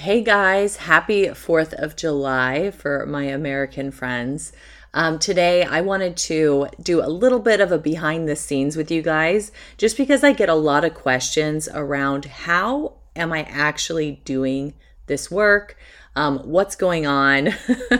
[0.00, 4.50] Hey guys, happy 4th of July for my American friends.
[4.94, 8.90] Um, today, I wanted to do a little bit of a behind the scenes with
[8.90, 14.22] you guys just because I get a lot of questions around how am I actually
[14.24, 14.72] doing
[15.04, 15.76] this work?
[16.16, 17.50] Um, what's going on?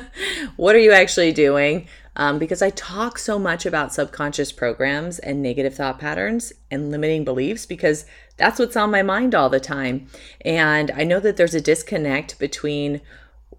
[0.57, 1.87] what are you actually doing?
[2.17, 7.25] Um, because I talk so much about subconscious programs and negative thought patterns and limiting
[7.25, 8.05] beliefs because
[8.37, 10.09] that's what's on my mind all the time.
[10.45, 13.01] And I know that there's a disconnect between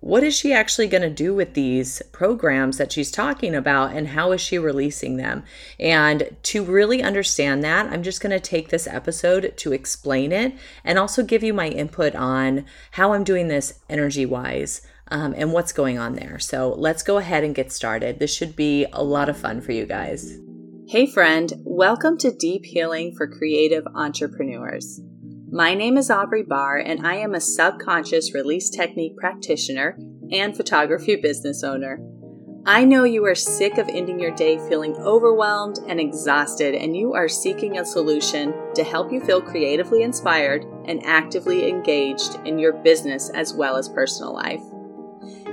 [0.01, 4.09] what is she actually going to do with these programs that she's talking about and
[4.09, 5.43] how is she releasing them?
[5.79, 10.55] And to really understand that, I'm just going to take this episode to explain it
[10.83, 14.81] and also give you my input on how I'm doing this energy wise.
[15.11, 16.39] Um, and what's going on there.
[16.39, 18.17] So let's go ahead and get started.
[18.17, 20.39] This should be a lot of fun for you guys.
[20.87, 25.01] Hey, friend, welcome to Deep Healing for Creative Entrepreneurs.
[25.51, 29.97] My name is Aubrey Barr, and I am a subconscious release technique practitioner
[30.31, 31.99] and photography business owner.
[32.65, 37.13] I know you are sick of ending your day feeling overwhelmed and exhausted, and you
[37.13, 42.73] are seeking a solution to help you feel creatively inspired and actively engaged in your
[42.73, 44.61] business as well as personal life.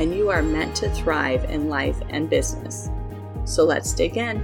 [0.00, 2.88] and you are meant to thrive in life and business.
[3.44, 4.38] So let's dig in.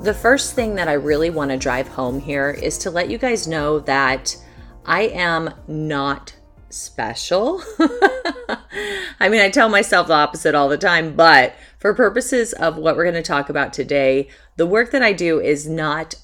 [0.00, 3.16] The first thing that I really want to drive home here is to let you
[3.16, 4.36] guys know that
[4.84, 6.34] I am not
[6.68, 7.62] special.
[9.20, 12.96] I mean, I tell myself the opposite all the time, but for purposes of what
[12.96, 16.16] we're going to talk about today, the work that I do is not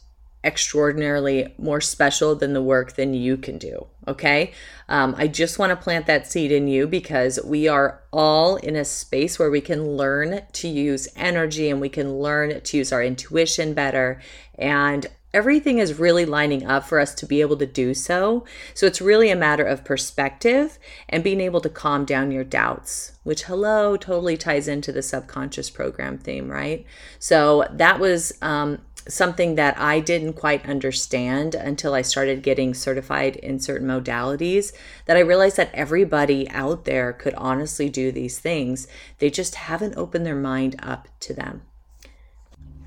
[0.44, 3.86] extraordinarily more special than the work than you can do.
[4.06, 4.52] Okay.
[4.88, 8.76] Um, I just want to plant that seed in you because we are all in
[8.76, 12.92] a space where we can learn to use energy and we can learn to use
[12.92, 14.20] our intuition better.
[14.56, 18.44] And everything is really lining up for us to be able to do so.
[18.74, 20.78] So it's really a matter of perspective
[21.08, 25.68] and being able to calm down your doubts, which, hello, totally ties into the subconscious
[25.68, 26.86] program theme, right?
[27.18, 33.36] So that was um, something that I didn't quite understand until I started getting certified
[33.36, 34.72] in certain modalities
[35.06, 38.86] that I realized that everybody out there could honestly do these things.
[39.18, 41.62] They just haven't opened their mind up to them.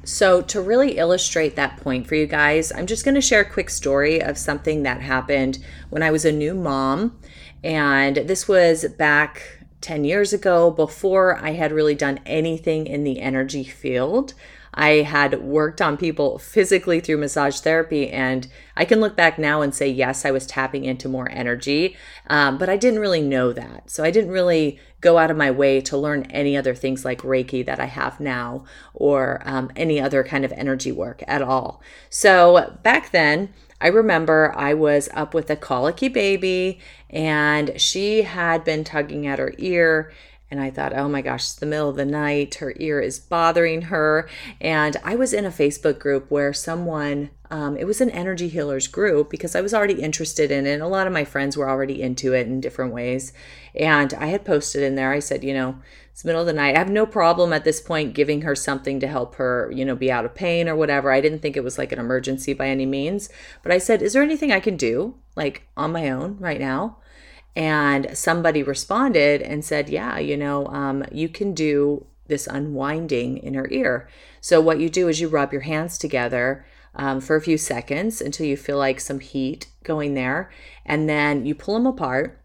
[0.03, 3.49] So, to really illustrate that point for you guys, I'm just going to share a
[3.49, 5.59] quick story of something that happened
[5.91, 7.19] when I was a new mom.
[7.63, 13.19] And this was back 10 years ago before I had really done anything in the
[13.19, 14.33] energy field.
[14.73, 19.61] I had worked on people physically through massage therapy, and I can look back now
[19.61, 23.51] and say, yes, I was tapping into more energy, um, but I didn't really know
[23.53, 23.89] that.
[23.89, 27.21] So I didn't really go out of my way to learn any other things like
[27.21, 31.81] Reiki that I have now or um, any other kind of energy work at all.
[32.09, 33.49] So back then,
[33.81, 39.39] I remember I was up with a colicky baby and she had been tugging at
[39.39, 40.13] her ear
[40.51, 42.55] and I thought, oh my gosh, it's the middle of the night.
[42.55, 44.29] Her ear is bothering her.
[44.59, 48.87] And I was in a Facebook group where someone, um, it was an energy healers
[48.87, 50.73] group because I was already interested in it.
[50.73, 53.31] And a lot of my friends were already into it in different ways.
[53.73, 55.77] And I had posted in there, I said, you know,
[56.11, 56.75] it's middle of the night.
[56.75, 59.95] I have no problem at this point giving her something to help her, you know,
[59.95, 61.13] be out of pain or whatever.
[61.13, 63.29] I didn't think it was like an emergency by any means.
[63.63, 66.97] But I said, is there anything I can do like on my own right now?
[67.55, 73.53] And somebody responded and said, Yeah, you know, um, you can do this unwinding in
[73.55, 74.07] her ear.
[74.39, 78.21] So, what you do is you rub your hands together um, for a few seconds
[78.21, 80.51] until you feel like some heat going there.
[80.85, 82.41] And then you pull them apart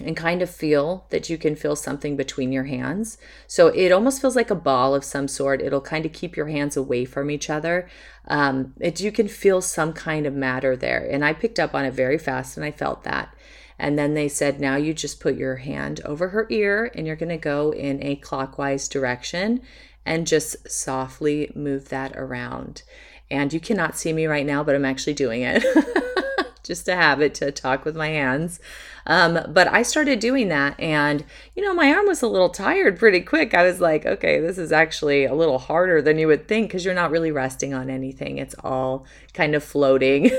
[0.00, 3.16] and kind of feel that you can feel something between your hands.
[3.46, 5.62] So it almost feels like a ball of some sort.
[5.62, 7.88] It'll kind of keep your hands away from each other.
[8.26, 11.06] Um, it, you can feel some kind of matter there.
[11.08, 13.34] And I picked up on it very fast and I felt that.
[13.78, 17.16] And then they said, now you just put your hand over her ear and you're
[17.16, 19.62] going to go in a clockwise direction
[20.06, 22.82] and just softly move that around.
[23.30, 25.64] And you cannot see me right now, but I'm actually doing it.
[26.64, 28.58] just a habit to talk with my hands.
[29.06, 31.24] Um, but I started doing that, and
[31.54, 33.54] you know, my arm was a little tired pretty quick.
[33.54, 36.84] I was like, okay, this is actually a little harder than you would think because
[36.84, 40.30] you're not really resting on anything, it's all kind of floating.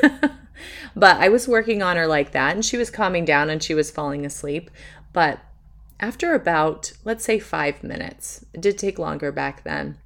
[0.96, 3.76] but I was working on her like that, and she was calming down and she
[3.76, 4.72] was falling asleep.
[5.14, 5.40] But
[6.00, 9.98] after about, let's say, five minutes, it did take longer back then,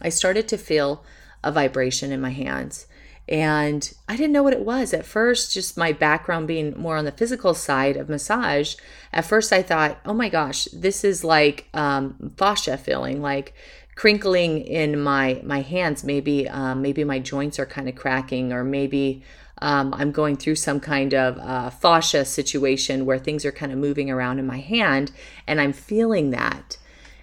[0.00, 1.04] I started to feel
[1.42, 2.86] a vibration in my hands.
[3.28, 7.04] And I didn't know what it was at first, just my background being more on
[7.04, 8.74] the physical side of massage.
[9.12, 13.54] At first, I thought, oh my gosh, this is like um, fascia feeling, like
[13.96, 16.04] crinkling in my my hands.
[16.04, 19.22] Maybe um, maybe my joints are kind of cracking, or maybe
[19.60, 23.78] um, I'm going through some kind of uh, fascia situation where things are kind of
[23.78, 25.12] moving around in my hand,
[25.46, 26.78] and I'm feeling that.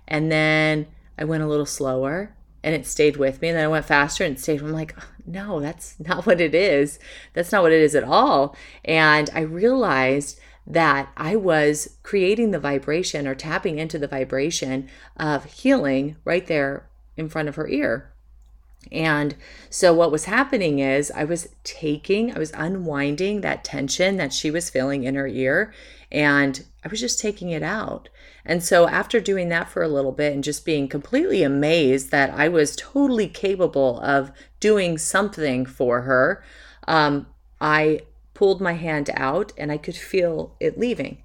[0.07, 0.85] And then
[1.17, 2.34] I went a little slower,
[2.65, 3.49] and it stayed with me.
[3.49, 4.59] And then I went faster and stayed.
[4.59, 4.95] I'm like,
[5.25, 6.99] no, that's not what it is.
[7.33, 8.55] That's not what it is at all.
[8.83, 15.45] And I realized that I was creating the vibration or tapping into the vibration of
[15.45, 18.11] healing right there in front of her ear.
[18.91, 19.35] And
[19.69, 24.51] so, what was happening is I was taking, I was unwinding that tension that she
[24.51, 25.73] was feeling in her ear,
[26.11, 28.09] and I was just taking it out.
[28.45, 32.29] And so, after doing that for a little bit and just being completely amazed that
[32.29, 36.43] I was totally capable of doing something for her,
[36.87, 37.27] um,
[37.59, 38.01] I
[38.35, 41.23] pulled my hand out and I could feel it leaving.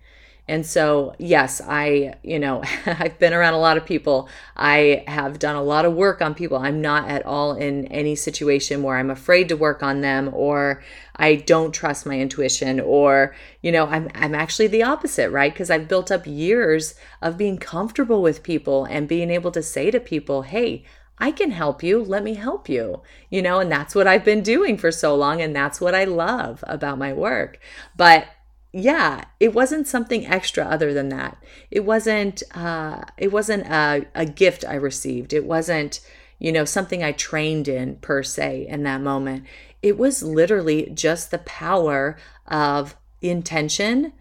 [0.51, 4.29] And so, yes, I, you know, I've been around a lot of people.
[4.57, 6.59] I have done a lot of work on people.
[6.59, 10.83] I'm not at all in any situation where I'm afraid to work on them or
[11.15, 13.33] I don't trust my intuition or,
[13.63, 15.53] you know, I'm I'm actually the opposite, right?
[15.53, 19.93] Because I've built up years of being comfortable with people and being able to say
[19.93, 20.85] to people, "Hey,
[21.19, 22.03] I can help you.
[22.03, 23.03] Let me help you.
[23.29, 25.41] You know, and that's what I've been doing for so long.
[25.43, 27.61] And that's what I love about my work.
[27.97, 28.27] But
[28.73, 31.43] yeah, it wasn't something extra other than that.
[31.71, 35.33] It wasn't uh it wasn't a, a gift I received.
[35.33, 36.01] It wasn't,
[36.39, 39.45] you know, something I trained in per se in that moment.
[39.83, 44.13] It was literally just the power of intention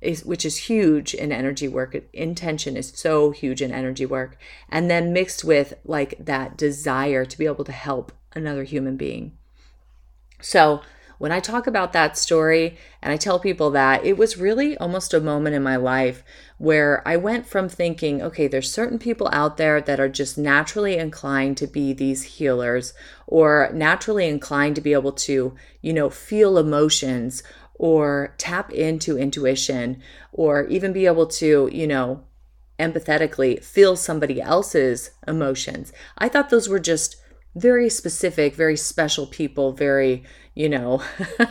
[0.00, 1.96] is which is huge in energy work.
[2.12, 4.36] Intention is so huge in energy work.
[4.68, 9.36] And then mixed with like that desire to be able to help another human being.
[10.40, 10.82] So
[11.22, 15.14] when I talk about that story and I tell people that, it was really almost
[15.14, 16.24] a moment in my life
[16.58, 20.96] where I went from thinking, okay, there's certain people out there that are just naturally
[20.96, 22.92] inclined to be these healers
[23.28, 27.44] or naturally inclined to be able to, you know, feel emotions
[27.74, 30.02] or tap into intuition
[30.32, 32.24] or even be able to, you know,
[32.80, 35.92] empathetically feel somebody else's emotions.
[36.18, 37.21] I thought those were just
[37.54, 41.02] very specific, very special people, very, you know,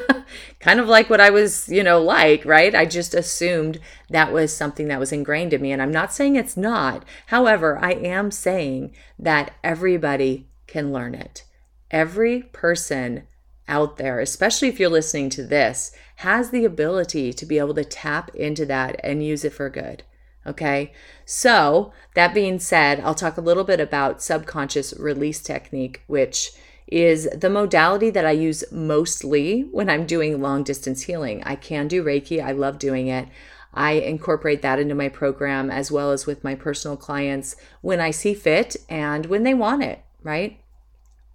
[0.59, 2.74] kind of like what I was, you know, like, right?
[2.74, 5.71] I just assumed that was something that was ingrained in me.
[5.71, 7.06] And I'm not saying it's not.
[7.27, 11.44] However, I am saying that everybody can learn it.
[11.92, 13.27] Every person
[13.68, 17.86] out there, especially if you're listening to this, has the ability to be able to
[17.86, 20.03] tap into that and use it for good.
[20.45, 20.91] Okay,
[21.23, 26.53] so that being said, I'll talk a little bit about subconscious release technique, which
[26.88, 31.43] is the modality that I use mostly when I'm doing long distance healing.
[31.45, 33.27] I can do Reiki, I love doing it.
[33.73, 38.11] I incorporate that into my program as well as with my personal clients when I
[38.11, 40.59] see fit and when they want it, right?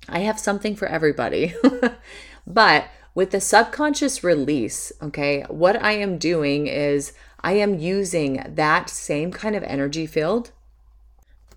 [0.08, 1.54] I have something for everybody.
[2.46, 8.90] but with the subconscious release, okay, what I am doing is I am using that
[8.90, 10.52] same kind of energy field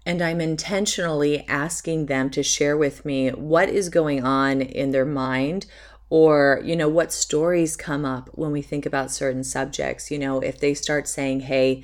[0.05, 5.05] and I'm intentionally asking them to share with me what is going on in their
[5.05, 5.65] mind
[6.09, 10.09] or you know what stories come up when we think about certain subjects.
[10.09, 11.83] You know if they start saying hey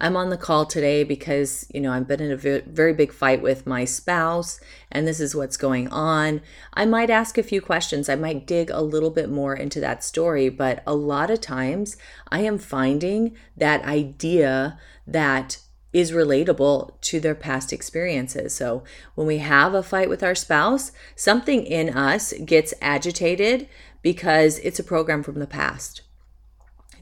[0.00, 3.40] I'm on the call today because, you know, I've been in a very big fight
[3.40, 4.60] with my spouse
[4.90, 6.40] and this is what's going on.
[6.72, 8.08] I might ask a few questions.
[8.08, 11.96] I might dig a little bit more into that story, but a lot of times
[12.28, 15.58] I am finding that idea that
[15.92, 18.52] is relatable to their past experiences.
[18.52, 18.82] So,
[19.14, 23.68] when we have a fight with our spouse, something in us gets agitated
[24.02, 26.02] because it's a program from the past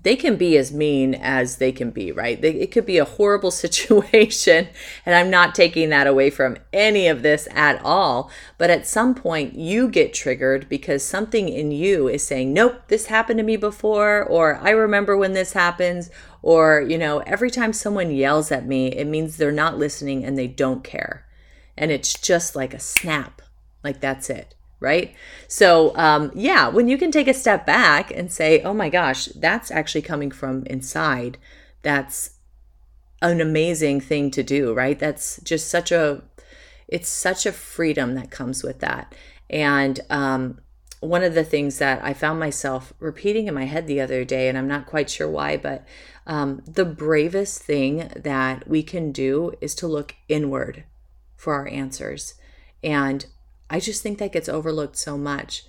[0.03, 2.41] they can be as mean as they can be, right?
[2.41, 4.69] They, it could be a horrible situation,
[5.07, 8.31] and I'm not taking that away from any of this at all.
[8.59, 13.07] But at some point, you get triggered because something in you is saying, Nope, this
[13.07, 16.11] happened to me before, or I remember when this happens,
[16.43, 20.37] or, you know, every time someone yells at me, it means they're not listening and
[20.37, 21.27] they don't care.
[21.77, 23.43] And it's just like a snap,
[23.83, 25.15] like that's it right?
[25.49, 29.27] So, um, yeah, when you can take a step back and say, oh my gosh,
[29.27, 31.39] that's actually coming from inside,
[31.83, 32.31] that's
[33.23, 34.99] an amazing thing to do, right?
[34.99, 36.23] That's just such a,
[36.89, 39.15] it's such a freedom that comes with that.
[39.49, 40.61] And um,
[41.01, 44.49] one of the things that I found myself repeating in my head the other day,
[44.49, 45.87] and I'm not quite sure why, but
[46.27, 50.85] um, the bravest thing that we can do is to look inward
[51.37, 52.35] for our answers.
[52.85, 53.27] And
[53.73, 55.65] I just think that gets overlooked so much.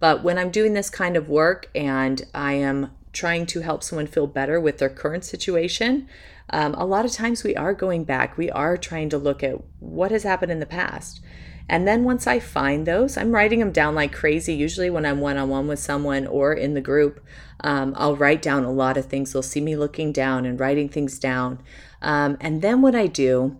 [0.00, 4.06] But when I'm doing this kind of work and I am trying to help someone
[4.06, 6.08] feel better with their current situation,
[6.48, 8.38] um, a lot of times we are going back.
[8.38, 11.20] We are trying to look at what has happened in the past.
[11.68, 14.54] And then once I find those, I'm writing them down like crazy.
[14.54, 17.20] Usually, when I'm one on one with someone or in the group,
[17.60, 19.32] um, I'll write down a lot of things.
[19.32, 21.62] They'll see me looking down and writing things down.
[22.00, 23.58] Um, and then what I do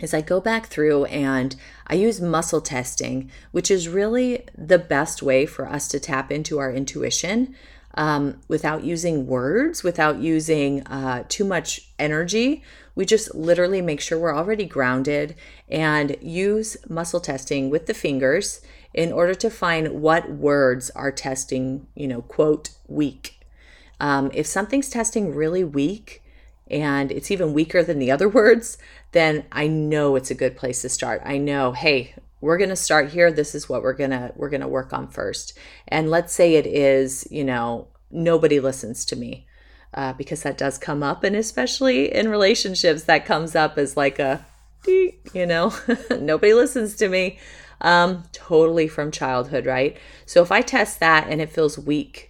[0.00, 5.22] is I go back through and I use muscle testing, which is really the best
[5.22, 7.54] way for us to tap into our intuition
[7.94, 12.62] um, without using words, without using uh, too much energy.
[12.94, 15.34] We just literally make sure we're already grounded
[15.68, 18.60] and use muscle testing with the fingers
[18.92, 23.40] in order to find what words are testing, you know, quote, weak.
[23.98, 26.22] Um, if something's testing really weak,
[26.68, 28.78] and it's even weaker than the other words,
[29.12, 31.22] then I know it's a good place to start.
[31.24, 33.32] I know, hey, we're going to start here.
[33.32, 35.56] This is what we're going to we're going to work on first.
[35.88, 39.46] And let's say it is, you know, nobody listens to me.
[39.94, 44.18] Uh, because that does come up and especially in relationships that comes up as like
[44.18, 44.44] a
[44.86, 45.72] you know
[46.20, 47.38] nobody listens to me
[47.80, 49.96] um, totally from childhood right
[50.26, 52.25] so if i test that and it feels weak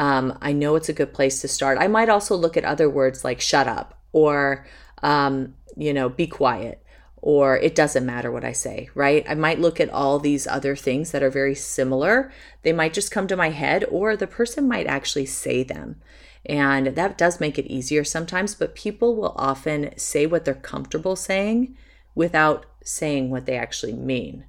[0.00, 1.76] um, I know it's a good place to start.
[1.78, 4.64] I might also look at other words like shut up or,
[5.02, 6.82] um, you know, be quiet
[7.18, 9.26] or it doesn't matter what I say, right?
[9.28, 12.32] I might look at all these other things that are very similar.
[12.62, 16.00] They might just come to my head or the person might actually say them.
[16.46, 21.14] And that does make it easier sometimes, but people will often say what they're comfortable
[21.14, 21.76] saying
[22.14, 24.46] without saying what they actually mean.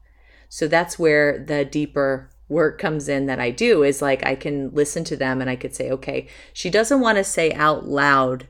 [0.47, 4.69] So that's where the deeper work comes in that I do is like I can
[4.73, 8.47] listen to them and I could say, okay, she doesn't want to say out loud,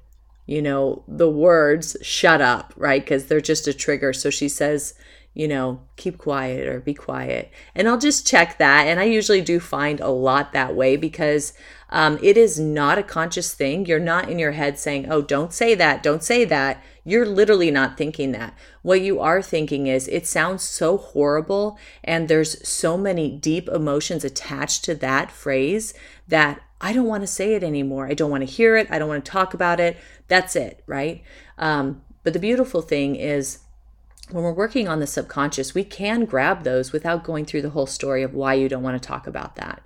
[0.47, 3.01] you know, the words shut up, right?
[3.01, 4.11] Because they're just a trigger.
[4.11, 4.95] So she says,
[5.33, 7.51] you know, keep quiet or be quiet.
[7.73, 8.87] And I'll just check that.
[8.87, 11.53] And I usually do find a lot that way because
[11.89, 13.85] um, it is not a conscious thing.
[13.85, 16.83] You're not in your head saying, oh, don't say that, don't say that.
[17.03, 18.55] You're literally not thinking that.
[18.81, 24.23] What you are thinking is, it sounds so horrible, and there's so many deep emotions
[24.23, 25.93] attached to that phrase
[26.27, 28.07] that I don't want to say it anymore.
[28.07, 28.87] I don't want to hear it.
[28.91, 29.97] I don't want to talk about it.
[30.27, 31.23] That's it, right?
[31.57, 33.59] Um, but the beautiful thing is,
[34.29, 37.87] when we're working on the subconscious, we can grab those without going through the whole
[37.87, 39.81] story of why you don't want to talk about that.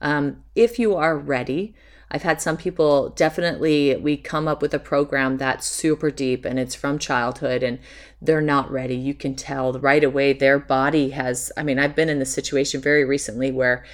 [0.00, 1.74] Um, if you are ready,
[2.10, 6.58] I've had some people definitely, we come up with a program that's super deep and
[6.58, 7.78] it's from childhood and
[8.20, 8.96] they're not ready.
[8.96, 12.80] You can tell right away their body has, I mean, I've been in this situation
[12.80, 13.84] very recently where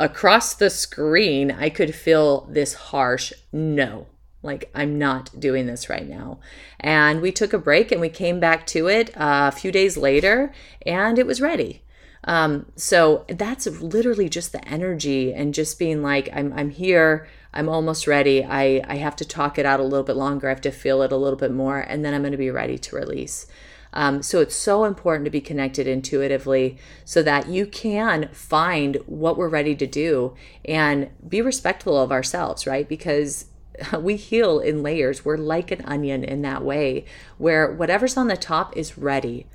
[0.00, 4.06] across the screen, I could feel this harsh no.
[4.42, 6.38] Like, I'm not doing this right now.
[6.80, 9.96] And we took a break and we came back to it uh, a few days
[9.96, 10.52] later
[10.84, 11.82] and it was ready.
[12.24, 17.28] Um, so that's literally just the energy and just being like, I'm, I'm here.
[17.52, 18.44] I'm almost ready.
[18.44, 20.48] I, I have to talk it out a little bit longer.
[20.48, 22.50] I have to feel it a little bit more, and then I'm going to be
[22.50, 23.46] ready to release.
[23.92, 29.36] Um, so it's so important to be connected intuitively so that you can find what
[29.36, 32.88] we're ready to do and be respectful of ourselves, right?
[32.88, 33.46] Because
[34.00, 35.24] we heal in layers.
[35.24, 37.04] We're like an onion in that way,
[37.38, 39.46] where whatever's on the top is ready.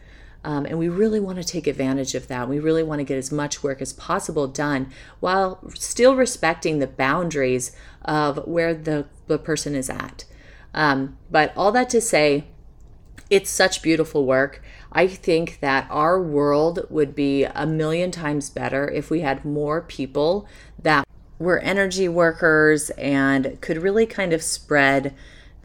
[0.44, 2.48] Um, and we really want to take advantage of that.
[2.48, 6.88] We really want to get as much work as possible done while still respecting the
[6.88, 10.24] boundaries of where the, the person is at.
[10.74, 12.46] Um, but all that to say,
[13.30, 14.64] it's such beautiful work.
[14.92, 19.82] I think that our world would be a million times better if we had more
[19.82, 20.48] people
[20.82, 21.06] that
[21.38, 25.14] were energy workers and could really kind of spread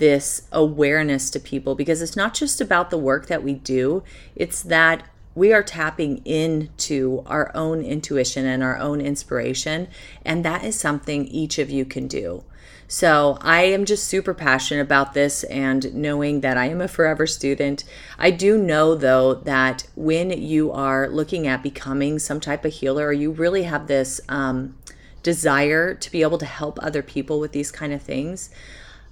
[0.05, 4.03] this awareness to people because it's not just about the work that we do,
[4.37, 5.03] it's that
[5.35, 9.89] we are tapping into our own intuition and our own inspiration.
[10.23, 12.45] And that is something each of you can do.
[12.87, 17.27] So I am just super passionate about this and knowing that I am a forever
[17.27, 17.85] student.
[18.19, 23.07] I do know though that when you are looking at becoming some type of healer
[23.07, 24.77] or you really have this um,
[25.23, 28.51] desire to be able to help other people with these kind of things,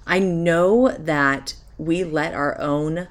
[0.06, 3.08] I know that we let our own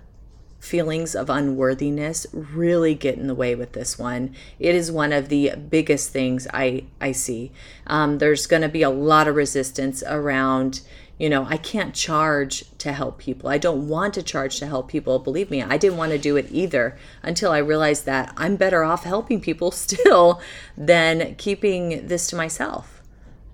[0.62, 4.34] feelings of unworthiness really get in the way with this one.
[4.60, 7.52] It is one of the biggest things I I see.
[7.88, 10.82] Um, there's going to be a lot of resistance around.
[11.18, 13.50] You know, I can't charge to help people.
[13.50, 15.20] I don't want to charge to help people.
[15.20, 18.84] Believe me, I didn't want to do it either until I realized that I'm better
[18.84, 20.42] off helping people still
[20.78, 23.01] than keeping this to myself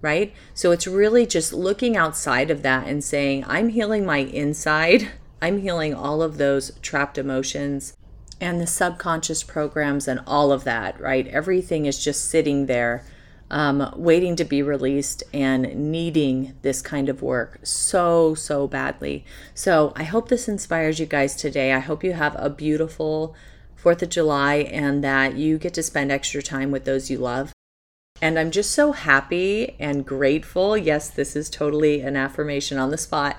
[0.01, 0.33] right?
[0.53, 5.09] So it's really just looking outside of that and saying, I'm healing my inside
[5.41, 7.95] I'm healing all of those trapped emotions
[8.39, 11.27] and the subconscious programs and all of that, right?
[11.27, 13.03] Everything is just sitting there,
[13.49, 19.25] um, waiting to be released and needing this kind of work so, so badly.
[19.53, 21.73] So I hope this inspires you guys today.
[21.73, 23.35] I hope you have a beautiful
[23.81, 27.53] 4th of July and that you get to spend extra time with those you love.
[28.21, 30.75] And I'm just so happy and grateful.
[30.75, 33.37] Yes, this is totally an affirmation on the spot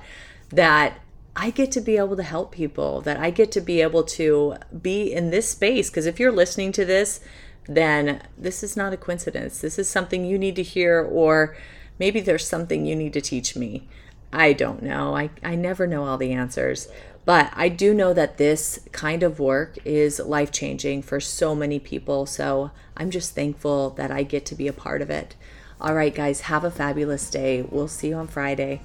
[0.51, 1.01] that
[1.35, 4.57] I get to be able to help people, that I get to be able to
[4.81, 5.91] be in this space.
[5.91, 7.21] Because if you're listening to this,
[7.67, 9.61] then this is not a coincidence.
[9.61, 11.57] This is something you need to hear, or
[11.99, 13.89] maybe there's something you need to teach me.
[14.33, 15.17] I don't know.
[15.17, 16.89] I, I never know all the answers.
[17.25, 21.79] But I do know that this kind of work is life changing for so many
[21.79, 22.25] people.
[22.25, 25.37] So I'm just thankful that I get to be a part of it.
[25.81, 27.63] All right, guys, have a fabulous day.
[27.63, 28.81] We'll see you on Friday.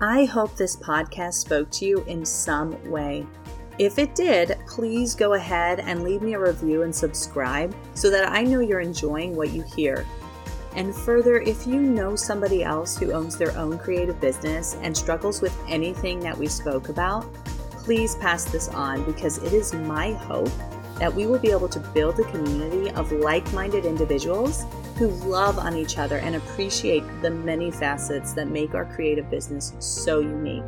[0.00, 3.26] I hope this podcast spoke to you in some way.
[3.78, 8.28] If it did, please go ahead and leave me a review and subscribe so that
[8.28, 10.04] I know you're enjoying what you hear.
[10.74, 15.42] And further, if you know somebody else who owns their own creative business and struggles
[15.42, 17.32] with anything that we spoke about,
[17.70, 20.50] please pass this on because it is my hope
[20.98, 24.64] that we will be able to build a community of like minded individuals
[24.96, 29.72] who love on each other and appreciate the many facets that make our creative business
[29.78, 30.62] so unique.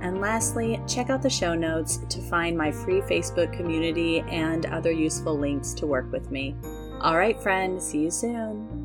[0.00, 4.90] And lastly, check out the show notes to find my free Facebook community and other
[4.90, 6.56] useful links to work with me.
[7.00, 8.79] All right, friend, see you soon.